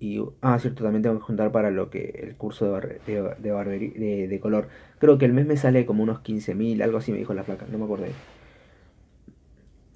Y, 0.00 0.24
ah, 0.40 0.58
cierto, 0.58 0.82
también 0.82 1.02
tengo 1.02 1.18
que 1.18 1.24
juntar 1.24 1.52
para 1.52 1.70
lo 1.70 1.90
que 1.90 2.20
el 2.22 2.36
curso 2.36 2.72
de, 2.80 3.00
de, 3.06 4.28
de, 4.28 4.40
color. 4.40 4.68
Creo 4.98 5.18
que 5.18 5.26
el 5.26 5.34
mes 5.34 5.46
me 5.46 5.58
sale 5.58 5.84
como 5.84 6.02
unos 6.02 6.20
15.000, 6.22 6.82
algo 6.82 6.98
así 6.98 7.12
me 7.12 7.18
dijo 7.18 7.34
la 7.34 7.42
placa, 7.42 7.66
no 7.70 7.76
me 7.76 7.84
acordé. 7.84 8.12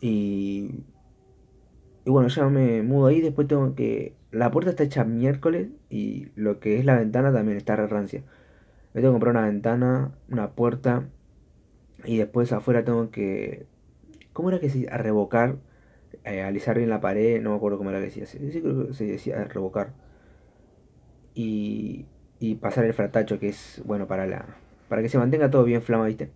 Y, 0.03 0.85
y 2.05 2.11
bueno, 2.11 2.29
ya 2.29 2.47
me 2.51 2.83
mudo 2.83 3.07
ahí. 3.07 3.23
Después 3.23 3.49
tengo 3.49 3.75
que. 3.75 4.15
La 4.31 4.51
puerta 4.51 4.71
está 4.71 4.85
hecha 4.85 5.05
miércoles 5.05 5.69
y 5.89 6.29
lo 6.37 6.61
que 6.61 6.79
es 6.79 6.85
la 6.85 6.97
ventana 6.97 7.33
también 7.33 7.57
está 7.57 7.77
re 7.77 7.87
rancia. 7.87 8.23
Me 8.93 9.01
tengo 9.01 9.13
que 9.13 9.21
comprar 9.21 9.37
una 9.37 9.47
ventana, 9.47 10.13
una 10.29 10.51
puerta 10.51 11.09
y 12.05 12.19
después 12.19 12.53
afuera 12.53 12.85
tengo 12.85 13.11
que... 13.11 13.67
¿Cómo 14.39 14.51
era 14.51 14.61
que 14.61 14.71
se 14.71 14.87
A 14.89 14.97
revocar, 14.99 15.57
eh, 16.23 16.43
alisar 16.43 16.77
bien 16.79 16.91
la 16.91 17.01
pared, 17.01 17.43
no 17.43 17.51
me 17.51 17.57
acuerdo 17.57 17.77
cómo 17.77 17.91
era 17.91 17.99
que 17.99 18.05
decía. 18.05 18.25
Sí, 18.25 18.39
creo 18.39 18.87
que 18.87 18.95
se 18.95 19.05
decía 19.05 19.43
revocar. 19.43 19.91
Y, 21.35 22.07
y 22.39 22.55
pasar 22.55 22.85
el 22.85 22.95
fratacho, 22.95 23.41
que 23.41 23.49
es 23.49 23.83
bueno 23.85 24.07
para 24.07 24.29
la 24.29 24.47
para 24.89 25.03
que 25.03 25.09
se 25.09 25.19
mantenga 25.19 25.51
todo 25.51 25.65
bien 25.65 25.83
flama, 25.83 26.07
¿viste? 26.07 26.31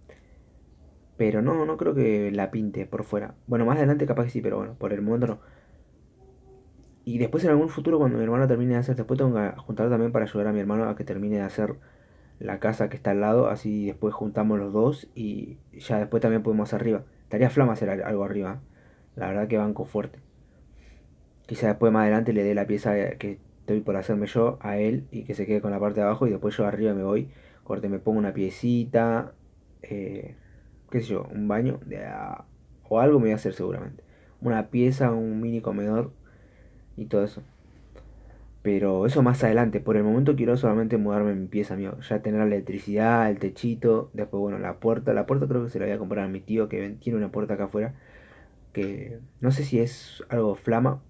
Pero 1.17 1.43
no, 1.43 1.65
no 1.65 1.77
creo 1.77 1.95
que 1.95 2.33
la 2.33 2.51
pinte 2.51 2.87
por 2.87 3.05
fuera. 3.05 3.37
Bueno, 3.47 3.67
más 3.67 3.77
adelante 3.77 4.05
capaz 4.05 4.25
que 4.25 4.31
sí, 4.31 4.41
pero 4.41 4.57
bueno, 4.57 4.75
por 4.75 4.93
el 4.93 5.01
momento 5.01 5.29
no. 5.29 5.39
Y 7.05 7.19
después 7.19 7.45
en 7.45 7.51
algún 7.51 7.69
futuro 7.69 8.01
cuando 8.01 8.19
mi 8.19 8.25
hermano 8.25 8.49
termine 8.49 8.73
de 8.73 8.81
hacer, 8.81 8.97
después 8.97 9.17
tengo 9.17 9.33
que 9.33 9.53
juntar 9.59 9.89
también 9.91 10.11
para 10.11 10.25
ayudar 10.25 10.49
a 10.49 10.53
mi 10.53 10.59
hermano 10.59 10.89
a 10.89 10.97
que 10.97 11.05
termine 11.05 11.37
de 11.37 11.43
hacer 11.43 11.77
la 12.41 12.59
casa 12.59 12.89
que 12.89 12.97
está 12.97 13.13
al 13.13 13.21
lado, 13.21 13.47
así 13.47 13.87
después 13.87 14.13
juntamos 14.13 14.59
los 14.59 14.73
dos 14.73 15.09
y 15.15 15.59
ya 15.73 16.01
después 16.01 16.21
también 16.21 16.43
podemos 16.43 16.75
arriba. 16.75 17.05
Estaría 17.33 17.49
flama 17.49 17.73
hacer 17.73 17.89
algo 17.89 18.25
arriba, 18.25 18.61
la 19.17 19.29
verdad 19.29 19.49
que 19.49 19.57
banco 19.57 19.87
fuerte. 19.87 20.19
Quizá 21.47 21.69
después 21.69 21.91
más 21.91 22.03
adelante 22.03 22.35
le 22.35 22.45
dé 22.45 22.55
la 22.55 22.67
pieza 22.67 22.93
que 23.17 23.39
estoy 23.61 23.81
por 23.81 23.97
hacerme 23.97 24.27
yo 24.27 24.59
a 24.61 24.77
él 24.77 25.09
y 25.11 25.25
que 25.25 25.33
se 25.33 25.47
quede 25.47 25.63
con 25.63 25.71
la 25.71 25.81
parte 25.81 26.01
de 26.01 26.05
abajo 26.05 26.27
y 26.27 26.31
después 26.31 26.55
yo 26.55 26.67
arriba 26.67 26.93
me 26.93 27.05
voy, 27.05 27.31
corte, 27.65 27.89
me 27.89 27.99
pongo 28.01 28.19
una 28.19 28.35
piecita, 28.35 29.33
eh, 29.81 30.37
qué 30.91 31.01
sé 31.01 31.07
yo, 31.07 31.27
un 31.33 31.49
baño 31.49 31.81
de, 31.87 32.07
o 32.87 33.01
algo 33.01 33.19
me 33.19 33.25
voy 33.25 33.33
a 33.33 33.37
hacer 33.37 33.55
seguramente. 33.55 34.05
Una 34.43 34.69
pieza, 34.69 35.11
un 35.11 35.41
mini 35.41 35.63
comedor 35.63 36.13
y 36.99 37.07
todo 37.07 37.25
eso. 37.25 37.43
Pero 38.63 39.07
eso 39.07 39.23
más 39.23 39.43
adelante. 39.43 39.81
Por 39.81 39.97
el 39.97 40.05
momento 40.05 40.37
quiero 40.37 40.57
solamente 40.57 40.97
mudarme 40.97 41.35
mi 41.35 41.49
pieza, 41.49 41.75
amigo. 41.75 41.99
Ya 42.01 42.23
tener 42.23 42.41
la 42.41 42.47
electricidad, 42.47 43.29
el 43.31 43.39
techito. 43.39 44.11
Después, 44.15 44.41
bueno, 44.41 44.59
la 44.59 44.79
puerta. 44.79 45.13
La 45.13 45.27
puerta 45.27 45.49
creo 45.49 45.65
que 45.65 45.71
se 45.71 45.79
la 45.81 45.87
voy 45.87 45.95
a 45.95 45.99
comprar 45.99 46.25
a 46.25 46.29
mi 46.29 46.41
tío 46.41 46.69
que 46.69 46.97
tiene 47.01 47.19
una 47.19 47.33
puerta 47.33 47.55
acá 47.55 47.65
afuera. 47.65 47.95
Que 48.73 49.19
no 49.41 49.51
sé 49.53 49.65
si 49.65 49.81
es 49.81 50.23
algo 50.29 50.55
flama. 50.55 51.03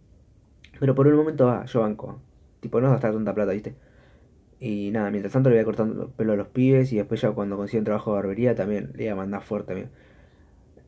Pero 0.80 0.94
por 0.94 1.06
el 1.08 1.14
momento 1.14 1.46
va, 1.46 1.64
yo 1.66 1.80
banco. 1.80 2.20
Tipo, 2.60 2.80
no 2.80 2.90
gastar 2.90 3.12
tanta 3.12 3.34
plata, 3.34 3.52
¿viste? 3.52 3.74
Y 4.60 4.90
nada, 4.92 5.10
mientras 5.10 5.32
tanto 5.32 5.50
le 5.50 5.56
voy 5.56 5.62
a 5.62 5.64
cortando 5.64 6.04
el 6.04 6.10
pelo 6.10 6.32
a 6.34 6.36
los 6.36 6.48
pibes. 6.48 6.92
Y 6.92 6.96
después 6.96 7.20
ya 7.20 7.32
cuando 7.32 7.56
consiga 7.56 7.80
un 7.80 7.84
trabajo 7.84 8.12
de 8.12 8.16
barbería 8.16 8.54
también 8.54 8.92
le 8.94 9.04
voy 9.04 9.08
a 9.08 9.16
mandar 9.16 9.42
fuerte 9.42 9.68
también. 9.68 9.90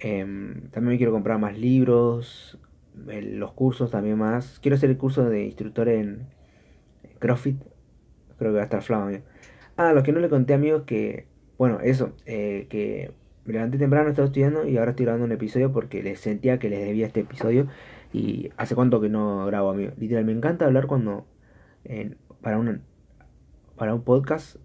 Em, 0.00 0.70
también 0.70 0.92
me 0.92 0.96
quiero 0.98 1.12
comprar 1.12 1.38
más 1.38 1.58
libros. 1.58 2.58
los 2.96 3.52
cursos 3.52 3.90
también 3.90 4.18
más. 4.18 4.60
Quiero 4.60 4.76
hacer 4.76 4.90
el 4.90 4.96
curso 4.98 5.24
de 5.28 5.44
instructor 5.44 5.88
en 5.88 6.28
Creo 8.38 8.52
que 8.52 8.56
va 8.56 8.60
a 8.60 8.64
estar 8.64 8.82
flama, 8.82 9.10
Ah, 9.76 9.92
lo 9.92 10.02
que 10.02 10.12
no 10.12 10.20
le 10.20 10.28
conté, 10.28 10.52
amigos, 10.54 10.82
que. 10.82 11.26
Bueno, 11.56 11.80
eso. 11.80 12.12
Eh, 12.26 12.66
que 12.68 13.12
me 13.44 13.54
levanté 13.54 13.78
temprano, 13.78 14.10
estaba 14.10 14.26
estudiando 14.26 14.66
y 14.66 14.76
ahora 14.76 14.90
estoy 14.90 15.06
grabando 15.06 15.24
un 15.24 15.32
episodio 15.32 15.72
porque 15.72 16.02
les 16.02 16.20
sentía 16.20 16.58
que 16.58 16.68
les 16.68 16.80
debía 16.80 17.06
este 17.06 17.20
episodio. 17.20 17.66
Y 18.12 18.50
hace 18.56 18.74
cuánto 18.74 19.00
que 19.00 19.08
no 19.08 19.46
grabo, 19.46 19.70
amigo. 19.70 19.92
Literal, 19.96 20.24
me 20.24 20.32
encanta 20.32 20.66
hablar 20.66 20.86
cuando. 20.86 21.26
para, 22.42 22.58
un, 22.58 22.82
para 23.76 23.94
un 23.94 24.02
podcast. 24.02 24.56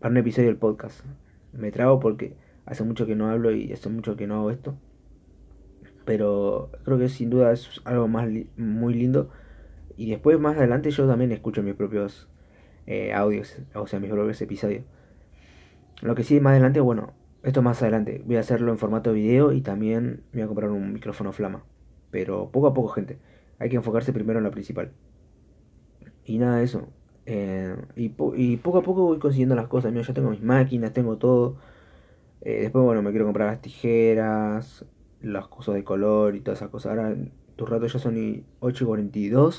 Para 0.00 0.10
un 0.10 0.16
episodio 0.16 0.48
del 0.48 0.56
podcast. 0.56 1.04
Me 1.52 1.70
trago 1.70 2.00
porque 2.00 2.34
hace 2.66 2.82
mucho 2.82 3.06
que 3.06 3.14
no 3.14 3.30
hablo 3.30 3.52
y 3.52 3.72
hace 3.72 3.88
mucho 3.88 4.16
que 4.16 4.26
no 4.26 4.34
hago 4.34 4.50
esto. 4.50 4.76
Pero 6.04 6.70
creo 6.84 6.98
que 6.98 7.08
sin 7.08 7.30
duda 7.30 7.52
es 7.52 7.80
algo 7.84 8.08
más 8.08 8.28
muy 8.56 8.94
lindo 8.94 9.30
y 9.96 10.10
después 10.10 10.38
más 10.38 10.56
adelante 10.56 10.90
yo 10.90 11.06
también 11.06 11.32
escucho 11.32 11.62
mis 11.62 11.74
propios 11.74 12.28
eh, 12.86 13.12
audios, 13.12 13.58
o 13.74 13.86
sea, 13.86 14.00
mis 14.00 14.10
propios 14.10 14.40
episodios. 14.42 14.84
Lo 16.02 16.14
que 16.14 16.24
sí, 16.24 16.40
más 16.40 16.52
adelante, 16.52 16.80
bueno, 16.80 17.12
esto 17.42 17.62
más 17.62 17.80
adelante. 17.82 18.22
Voy 18.24 18.36
a 18.36 18.40
hacerlo 18.40 18.72
en 18.72 18.78
formato 18.78 19.12
video 19.12 19.52
y 19.52 19.60
también 19.60 20.22
voy 20.32 20.42
a 20.42 20.46
comprar 20.46 20.70
un 20.70 20.92
micrófono 20.92 21.32
flama. 21.32 21.64
Pero 22.10 22.50
poco 22.50 22.68
a 22.68 22.74
poco, 22.74 22.88
gente. 22.88 23.18
Hay 23.58 23.68
que 23.68 23.76
enfocarse 23.76 24.12
primero 24.12 24.38
en 24.38 24.44
lo 24.44 24.50
principal. 24.50 24.92
Y 26.24 26.38
nada 26.38 26.58
de 26.58 26.64
eso. 26.64 26.88
Eh, 27.26 27.76
y, 27.96 28.12
y, 28.36 28.56
poco 28.58 28.78
a 28.78 28.82
poco 28.82 29.04
voy 29.04 29.18
consiguiendo 29.18 29.54
las 29.54 29.68
cosas. 29.68 29.92
Mira, 29.92 30.04
ya 30.06 30.14
tengo 30.14 30.30
mis 30.30 30.42
máquinas, 30.42 30.92
tengo 30.92 31.18
todo. 31.18 31.56
Eh, 32.40 32.62
después, 32.62 32.84
bueno, 32.84 33.02
me 33.02 33.10
quiero 33.10 33.26
comprar 33.26 33.48
las 33.48 33.62
tijeras, 33.62 34.84
las 35.20 35.48
cosas 35.48 35.74
de 35.74 35.84
color 35.84 36.36
y 36.36 36.40
todas 36.40 36.58
esas 36.58 36.70
cosas. 36.70 36.90
Ahora, 36.90 37.16
tu 37.56 37.66
rato 37.66 37.86
ya 37.86 37.98
son 37.98 38.44
8 38.60 38.84
y 38.84 38.86
42. 38.86 39.58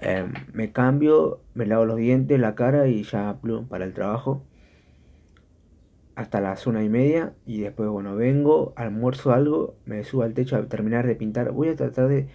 Em, 0.00 0.32
me 0.52 0.72
cambio, 0.72 1.40
me 1.54 1.66
lavo 1.66 1.84
los 1.86 1.96
dientes, 1.96 2.38
la 2.38 2.54
cara 2.54 2.88
y 2.88 3.02
ya 3.04 3.38
para 3.68 3.84
el 3.84 3.92
trabajo. 3.94 4.42
Hasta 6.16 6.40
las 6.40 6.66
una 6.66 6.82
y 6.84 6.88
media. 6.88 7.34
Y 7.46 7.60
después, 7.60 7.88
bueno, 7.88 8.14
vengo, 8.16 8.72
almuerzo 8.76 9.32
algo, 9.32 9.76
me 9.86 10.04
subo 10.04 10.22
al 10.22 10.34
techo 10.34 10.56
a 10.56 10.66
terminar 10.66 11.06
de 11.06 11.16
pintar. 11.16 11.52
Voy 11.52 11.68
a 11.68 11.76
tratar 11.76 12.08
de, 12.08 12.28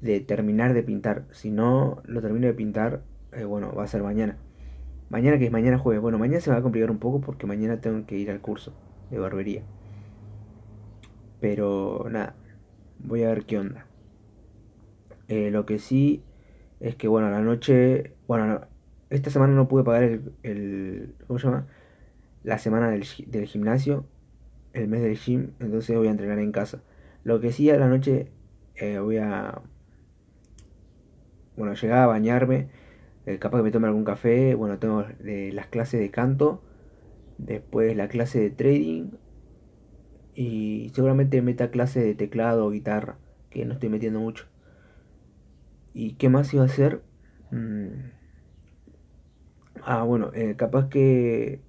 de 0.00 0.20
terminar 0.20 0.74
de 0.74 0.82
pintar. 0.82 1.24
Si 1.30 1.50
no 1.50 2.02
lo 2.04 2.20
termino 2.20 2.46
de 2.46 2.54
pintar, 2.54 3.02
eh, 3.32 3.44
bueno, 3.44 3.72
va 3.74 3.84
a 3.84 3.88
ser 3.88 4.02
mañana. 4.02 4.36
Mañana 5.10 5.38
que 5.38 5.46
es 5.46 5.52
mañana 5.52 5.78
jueves. 5.78 6.02
Bueno, 6.02 6.18
mañana 6.18 6.40
se 6.40 6.50
va 6.50 6.56
a 6.58 6.62
complicar 6.62 6.90
un 6.90 6.98
poco 6.98 7.20
porque 7.20 7.46
mañana 7.46 7.80
tengo 7.80 8.06
que 8.06 8.16
ir 8.16 8.30
al 8.30 8.40
curso 8.40 8.72
de 9.10 9.18
barbería. 9.18 9.62
Pero 11.40 12.06
nada, 12.10 12.34
voy 12.98 13.24
a 13.24 13.28
ver 13.28 13.44
qué 13.44 13.58
onda. 13.58 13.86
Eh, 15.28 15.50
lo 15.50 15.66
que 15.66 15.78
sí 15.78 16.22
es 16.82 16.96
que, 16.96 17.08
bueno, 17.08 17.28
a 17.28 17.30
la 17.30 17.40
noche, 17.40 18.12
bueno, 18.26 18.60
esta 19.08 19.30
semana 19.30 19.54
no 19.54 19.68
pude 19.68 19.84
pagar 19.84 20.02
el, 20.42 21.14
¿cómo 21.26 21.38
se 21.38 21.46
llama? 21.46 21.66
La 22.42 22.58
semana 22.58 22.90
del, 22.90 23.06
del 23.28 23.46
gimnasio, 23.46 24.04
el 24.72 24.88
mes 24.88 25.02
del 25.02 25.16
gym, 25.16 25.52
entonces 25.60 25.96
voy 25.96 26.08
a 26.08 26.10
entrenar 26.10 26.40
en 26.40 26.50
casa. 26.50 26.82
Lo 27.22 27.40
que 27.40 27.52
sí 27.52 27.70
a 27.70 27.78
la 27.78 27.88
noche 27.88 28.32
eh, 28.74 28.98
voy 28.98 29.18
a, 29.18 29.62
bueno, 31.56 31.74
llegar 31.74 32.00
a 32.00 32.06
bañarme, 32.06 32.68
eh, 33.26 33.38
capaz 33.38 33.58
que 33.58 33.64
me 33.64 33.70
tome 33.70 33.86
algún 33.86 34.04
café, 34.04 34.56
bueno, 34.56 34.78
tengo 34.80 35.04
las 35.20 35.66
clases 35.68 36.00
de 36.00 36.10
canto, 36.10 36.62
después 37.38 37.96
la 37.96 38.08
clase 38.08 38.40
de 38.40 38.50
trading 38.50 39.12
y 40.34 40.90
seguramente 40.94 41.42
meta 41.42 41.70
clase 41.70 42.00
de 42.00 42.14
teclado 42.16 42.66
o 42.66 42.70
guitarra, 42.70 43.18
que 43.50 43.64
no 43.64 43.74
estoy 43.74 43.88
metiendo 43.88 44.18
mucho. 44.18 44.51
¿Y 45.94 46.14
qué 46.14 46.28
más 46.28 46.52
iba 46.54 46.62
a 46.62 46.66
hacer? 46.66 47.02
Mm. 47.50 48.10
Ah, 49.84 50.02
bueno, 50.04 50.30
eh, 50.34 50.54
capaz 50.56 50.88
que... 50.88 51.60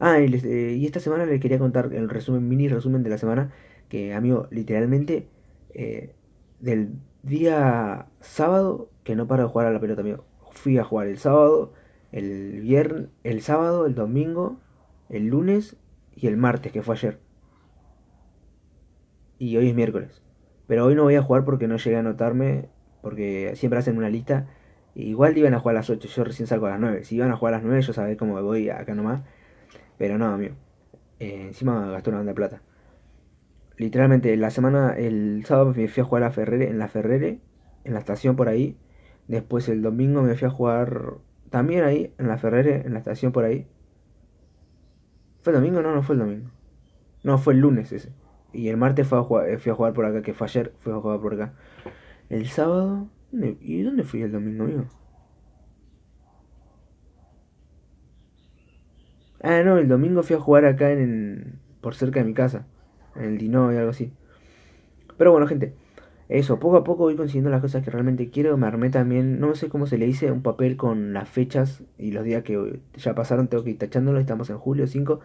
Ah, 0.00 0.18
eh, 0.20 0.76
y, 0.78 0.86
esta 0.86 1.00
semana 1.00 1.26
les 1.26 1.40
quería 1.40 1.58
contar 1.58 1.92
el 1.94 2.08
resumen, 2.08 2.48
mini 2.48 2.68
resumen 2.68 3.02
de 3.02 3.10
la 3.10 3.18
semana, 3.18 3.52
que 3.88 4.14
amigo, 4.14 4.48
literalmente, 4.50 5.28
eh, 5.74 6.14
del 6.60 6.94
día 7.22 8.06
sábado, 8.20 8.90
que 9.04 9.16
no 9.16 9.26
paro 9.26 9.44
de 9.44 9.48
jugar 9.48 9.66
a 9.68 9.72
la 9.72 9.80
pelota, 9.80 10.00
amigo. 10.02 10.24
Fui 10.52 10.78
a 10.78 10.84
jugar 10.84 11.08
el 11.08 11.18
sábado, 11.18 11.72
el 12.12 12.60
viernes, 12.60 13.08
el 13.24 13.42
sábado, 13.42 13.86
el 13.86 13.94
domingo, 13.94 14.60
el 15.08 15.26
lunes 15.28 15.76
y 16.14 16.26
el 16.26 16.36
martes, 16.36 16.72
que 16.72 16.82
fue 16.82 16.96
ayer. 16.96 17.18
Y 19.38 19.56
hoy 19.56 19.68
es 19.68 19.74
miércoles. 19.74 20.22
Pero 20.66 20.86
hoy 20.86 20.94
no 20.94 21.02
voy 21.02 21.16
a 21.16 21.22
jugar 21.22 21.44
porque 21.44 21.68
no 21.68 21.76
llegué 21.76 21.96
a 21.96 22.00
anotarme 22.00 22.68
porque 23.04 23.52
siempre 23.54 23.78
hacen 23.78 23.96
una 23.98 24.08
lista. 24.08 24.46
Igual 24.96 25.36
iban 25.38 25.54
a 25.54 25.60
jugar 25.60 25.76
a 25.76 25.80
las 25.80 25.90
8, 25.90 26.08
yo 26.08 26.24
recién 26.24 26.48
salgo 26.48 26.66
a 26.66 26.70
las 26.70 26.80
9. 26.80 27.04
Si 27.04 27.16
iban 27.16 27.30
a 27.30 27.36
jugar 27.36 27.54
a 27.54 27.58
las 27.58 27.64
9, 27.66 27.82
yo 27.82 27.92
sabía 27.92 28.16
cómo 28.16 28.34
me 28.34 28.40
voy 28.40 28.70
acá 28.70 28.94
nomás. 28.94 29.22
Pero 29.98 30.18
no, 30.18 30.26
amigo. 30.26 30.54
Eh, 31.20 31.42
encima 31.48 31.90
gastó 31.90 32.10
una 32.10 32.18
banda 32.18 32.30
de 32.32 32.36
plata. 32.36 32.62
Literalmente, 33.76 34.36
la 34.36 34.50
semana, 34.50 34.94
el 34.96 35.44
sábado 35.46 35.74
me 35.76 35.86
fui 35.88 36.00
a 36.00 36.04
jugar 36.04 36.22
a 36.24 36.30
Ferrere, 36.30 36.68
en 36.70 36.78
la 36.78 36.88
Ferrere, 36.88 37.40
en 37.84 37.92
la 37.92 37.98
estación 37.98 38.36
por 38.36 38.48
ahí. 38.48 38.76
Después 39.28 39.68
el 39.68 39.82
domingo 39.82 40.22
me 40.22 40.34
fui 40.34 40.48
a 40.48 40.50
jugar 40.50 41.14
también 41.50 41.84
ahí, 41.84 42.14
en 42.18 42.28
la 42.28 42.38
Ferrere, 42.38 42.82
en 42.86 42.94
la 42.94 43.00
estación 43.00 43.32
por 43.32 43.44
ahí. 43.44 43.66
¿Fue 45.42 45.52
el 45.52 45.60
domingo? 45.60 45.82
No, 45.82 45.94
no 45.94 46.02
fue 46.02 46.14
el 46.14 46.20
domingo. 46.20 46.50
No, 47.22 47.36
fue 47.38 47.52
el 47.52 47.60
lunes 47.60 47.92
ese. 47.92 48.12
Y 48.52 48.68
el 48.68 48.76
martes 48.76 49.08
jugar, 49.08 49.58
fui 49.58 49.72
a 49.72 49.74
jugar 49.74 49.92
por 49.92 50.06
acá, 50.06 50.22
que 50.22 50.32
fue 50.32 50.46
ayer, 50.46 50.72
fui 50.78 50.92
a 50.92 50.96
jugar 50.96 51.20
por 51.20 51.34
acá. 51.34 51.52
El 52.28 52.48
sábado. 52.48 53.08
¿Y 53.32 53.82
dónde 53.82 54.04
fui 54.04 54.22
el 54.22 54.32
domingo, 54.32 54.64
amigo? 54.64 54.84
Ah, 59.42 59.62
no, 59.62 59.76
el 59.76 59.88
domingo 59.88 60.22
fui 60.22 60.36
a 60.36 60.40
jugar 60.40 60.64
acá 60.64 60.90
en, 60.90 61.58
por 61.80 61.94
cerca 61.94 62.20
de 62.20 62.26
mi 62.26 62.34
casa. 62.34 62.66
en 63.14 63.24
el 63.24 63.38
Dino 63.38 63.72
y 63.72 63.76
algo 63.76 63.90
así. 63.90 64.12
Pero 65.18 65.32
bueno, 65.32 65.46
gente, 65.46 65.74
eso, 66.28 66.58
poco 66.58 66.78
a 66.78 66.84
poco 66.84 67.02
voy 67.02 67.16
consiguiendo 67.16 67.50
las 67.50 67.60
cosas 67.60 67.84
que 67.84 67.90
realmente 67.90 68.30
quiero. 68.30 68.56
Me 68.56 68.66
armé 68.66 68.90
también, 68.90 69.38
no 69.40 69.54
sé 69.54 69.68
cómo 69.68 69.86
se 69.86 69.98
le 69.98 70.06
dice, 70.06 70.32
un 70.32 70.42
papel 70.42 70.76
con 70.76 71.12
las 71.12 71.28
fechas 71.28 71.82
y 71.98 72.12
los 72.12 72.24
días 72.24 72.42
que 72.42 72.80
ya 72.94 73.14
pasaron, 73.14 73.48
tengo 73.48 73.64
que 73.64 73.70
ir 73.70 73.78
tachándolo. 73.78 74.18
Estamos 74.18 74.48
en 74.50 74.58
julio 74.58 74.86
5. 74.86 75.20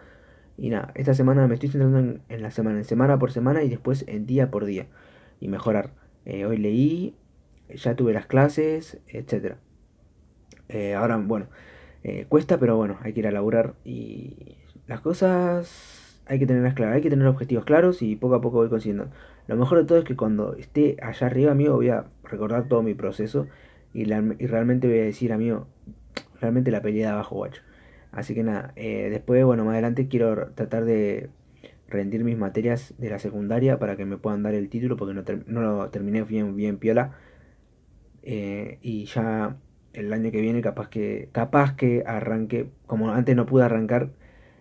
Y 0.58 0.68
nada, 0.70 0.92
esta 0.94 1.14
semana 1.14 1.46
me 1.48 1.54
estoy 1.54 1.70
centrando 1.70 2.20
en, 2.28 2.42
la 2.42 2.50
semana, 2.50 2.78
en 2.78 2.84
semana 2.84 3.18
por 3.18 3.32
semana 3.32 3.62
y 3.62 3.70
después 3.70 4.04
en 4.06 4.26
día 4.26 4.50
por 4.50 4.66
día. 4.66 4.86
Y 5.40 5.48
mejorar. 5.48 5.92
Eh, 6.24 6.44
hoy 6.44 6.58
leí, 6.58 7.14
ya 7.68 7.94
tuve 7.96 8.12
las 8.12 8.26
clases, 8.26 8.98
etc. 9.08 9.56
Eh, 10.68 10.94
ahora, 10.94 11.16
bueno, 11.16 11.46
eh, 12.02 12.26
cuesta, 12.28 12.58
pero 12.58 12.76
bueno, 12.76 12.98
hay 13.02 13.12
que 13.12 13.20
ir 13.20 13.26
a 13.26 13.30
laburar 13.30 13.74
y 13.84 14.58
las 14.86 15.00
cosas 15.00 16.22
hay 16.26 16.38
que 16.38 16.46
tenerlas 16.46 16.74
claras, 16.74 16.96
hay 16.96 17.02
que 17.02 17.10
tener 17.10 17.26
objetivos 17.26 17.64
claros 17.64 18.02
y 18.02 18.16
poco 18.16 18.34
a 18.36 18.40
poco 18.40 18.58
voy 18.58 18.68
consiguiendo. 18.68 19.10
Lo 19.46 19.56
mejor 19.56 19.78
de 19.78 19.84
todo 19.84 19.98
es 19.98 20.04
que 20.04 20.16
cuando 20.16 20.54
esté 20.56 20.96
allá 21.02 21.26
arriba, 21.26 21.52
amigo, 21.52 21.74
voy 21.74 21.88
a 21.88 22.06
recordar 22.24 22.68
todo 22.68 22.82
mi 22.82 22.94
proceso 22.94 23.48
y, 23.92 24.04
realmente 24.04 24.86
voy 24.86 24.98
a 25.00 25.04
decir, 25.04 25.32
amigo, 25.32 25.66
realmente 26.40 26.70
la 26.70 26.82
pelea 26.82 27.08
de 27.08 27.12
abajo, 27.14 27.36
guacho. 27.36 27.62
Así 28.12 28.34
que 28.34 28.44
nada, 28.44 28.72
después, 28.76 29.44
bueno, 29.44 29.64
más 29.64 29.72
adelante 29.72 30.08
quiero 30.08 30.52
tratar 30.52 30.84
de 30.84 31.30
rendir 31.90 32.24
mis 32.24 32.38
materias 32.38 32.94
de 32.98 33.10
la 33.10 33.18
secundaria 33.18 33.78
para 33.78 33.96
que 33.96 34.04
me 34.06 34.16
puedan 34.16 34.42
dar 34.42 34.54
el 34.54 34.68
título 34.68 34.96
porque 34.96 35.14
no, 35.14 35.22
no 35.46 35.60
lo 35.60 35.90
terminé 35.90 36.22
bien, 36.22 36.56
bien 36.56 36.78
piola. 36.78 37.12
Eh, 38.22 38.78
y 38.82 39.04
ya 39.06 39.56
el 39.92 40.12
año 40.12 40.30
que 40.30 40.40
viene 40.40 40.60
capaz 40.60 40.88
que 40.88 41.28
capaz 41.32 41.74
que 41.74 42.04
arranque 42.06 42.68
como 42.86 43.10
antes 43.10 43.34
no 43.34 43.46
pude 43.46 43.64
arrancar 43.64 44.10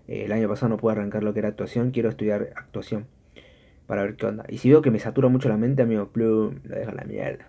eh, 0.08 0.24
el 0.26 0.32
año 0.32 0.48
pasado 0.48 0.70
no 0.70 0.78
pude 0.78 0.94
arrancar 0.94 1.24
lo 1.24 1.34
que 1.34 1.40
era 1.40 1.50
actuación 1.50 1.92
quiero 1.92 2.10
estudiar 2.10 2.54
actuación 2.56 3.06
para 3.86 4.04
ver 4.04 4.16
qué 4.16 4.28
onda. 4.28 4.46
Y 4.48 4.60
si 4.60 4.70
veo 4.70 4.82
que 4.82 4.92
me 4.92 5.00
satura 5.00 5.28
mucho 5.30 5.50
la 5.50 5.58
mente 5.58 5.82
amigo 5.82 6.08
plum 6.08 6.60
lo 6.64 6.76
dejo 6.76 6.92
la 6.92 7.04
mierda. 7.04 7.48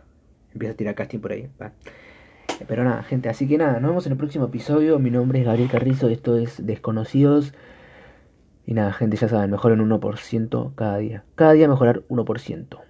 Empiezo 0.53 0.75
a 0.75 0.77
tirar 0.77 0.95
casting 0.95 1.21
por 1.21 1.33
ahí 1.33 1.49
pero 2.69 2.85
nada 2.85 3.03
gente 3.03 3.29
así 3.29 3.49
que 3.49 3.57
nada 3.57 3.81
nos 3.81 3.91
vemos 3.91 4.07
en 4.07 4.13
el 4.13 4.19
próximo 4.19 4.47
episodio. 4.47 4.99
Mi 4.99 5.11
nombre 5.11 5.41
es 5.41 5.47
Gabriel 5.47 5.71
Carrizo 5.71 6.09
esto 6.09 6.37
es 6.37 6.67
desconocidos 6.67 7.55
y 8.67 8.75
nada 8.75 8.93
gente 8.93 9.17
ya 9.17 9.29
saben 9.29 9.51
mejoren 9.51 9.81
1% 9.81 10.75
cada 10.75 10.99
día. 10.99 11.25
Cada 11.35 11.53
día 11.53 11.69
mejorar 11.69 12.03
1% 12.09 12.90